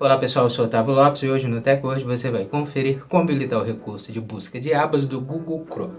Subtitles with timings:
[0.00, 3.60] Olá pessoal, eu sou Otávio Lopes e hoje no TechWord você vai conferir como habilitar
[3.60, 5.94] o recurso de busca de abas do Google Chrome.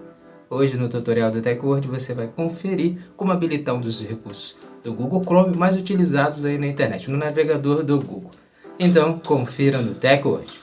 [0.50, 5.23] Hoje no tutorial do TechWord você vai conferir como habilitar um dos recursos do Google
[5.23, 8.31] Chrome mais utilizados aí na internet, no navegador do Google.
[8.78, 10.59] Então confira no TechWord.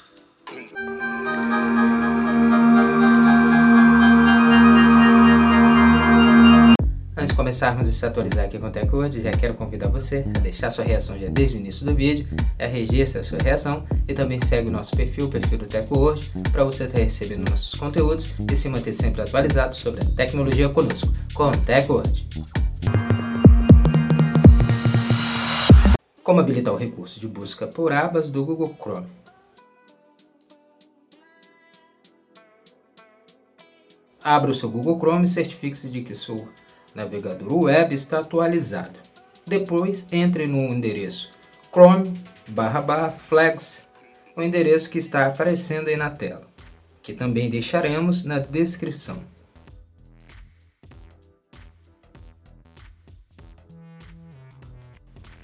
[7.56, 10.84] Começarmos a se atualizar aqui com o TechWord, já quero convidar você a deixar sua
[10.84, 12.28] reação já desde o início do vídeo,
[12.58, 16.32] a registra a sua reação e também segue o nosso perfil, o perfil do TechWord,
[16.52, 21.08] para você estar recebendo nossos conteúdos e se manter sempre atualizado sobre a tecnologia conosco,
[21.32, 22.26] com o TechWord.
[26.22, 29.06] Como habilitar o recurso de busca por abas do Google Chrome?
[34.22, 36.46] Abra o seu Google Chrome e certifique-se de que seu
[36.96, 38.98] navegador web está atualizado.
[39.46, 41.30] Depois entre no endereço
[41.70, 43.86] chrome barra barra flags,
[44.34, 46.46] o endereço que está aparecendo aí na tela,
[47.02, 49.22] que também deixaremos na descrição.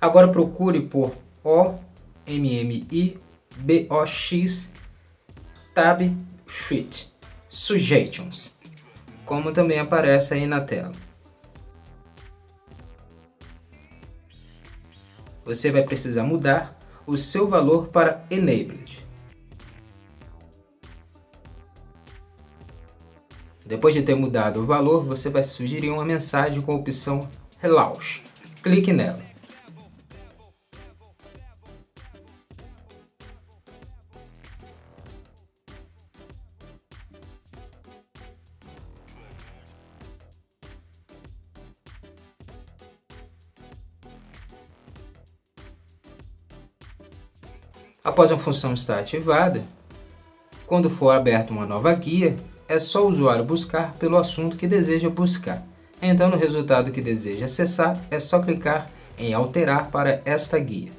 [0.00, 3.12] Agora procure por OMMI-BOX
[5.74, 6.00] Tab
[6.48, 7.12] Sheet
[7.48, 8.56] Suggestions,
[9.24, 10.92] como também aparece aí na tela.
[15.44, 19.06] Você vai precisar mudar o seu valor para Enabled.
[23.66, 27.28] Depois de ter mudado o valor, você vai sugerir uma mensagem com a opção
[27.60, 28.22] Relaunch.
[28.62, 29.31] Clique nela.
[48.04, 49.64] Após a função estar ativada,
[50.66, 52.36] quando for aberta uma nova guia,
[52.66, 55.64] é só o usuário buscar pelo assunto que deseja buscar.
[56.00, 60.90] Então, no resultado que deseja acessar, é só clicar em Alterar para esta guia.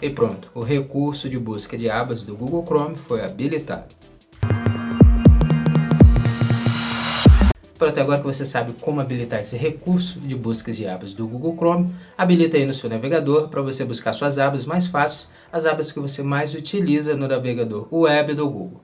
[0.00, 3.92] E pronto, o recurso de busca de abas do Google Chrome foi habilitado.
[7.76, 11.56] Pronto, agora que você sabe como habilitar esse recurso de buscas de abas do Google
[11.56, 15.90] Chrome, habilita aí no seu navegador para você buscar suas abas mais fáceis, as abas
[15.90, 18.80] que você mais utiliza no navegador web do Google.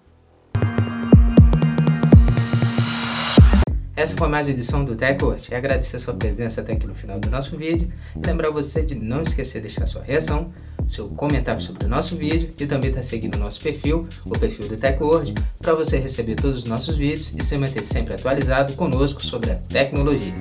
[3.95, 5.55] Essa foi mais uma edição do TechWord.
[5.55, 7.93] Agradecer a sua presença até aqui no final do nosso vídeo.
[8.17, 10.53] E lembrar você de não esquecer de deixar sua reação,
[10.91, 14.39] seu comentário sobre o nosso vídeo e também estar tá seguindo o nosso perfil, o
[14.39, 18.75] perfil do TechWord, para você receber todos os nossos vídeos e se manter sempre atualizado
[18.75, 20.35] conosco sobre a tecnologia.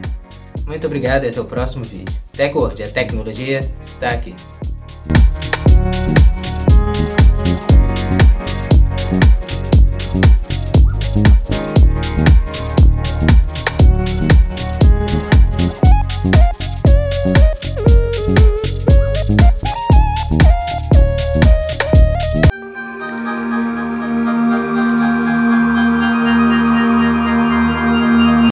[0.66, 2.14] Muito obrigado e até o próximo vídeo.
[2.34, 4.36] TechWord, a tecnologia está aqui.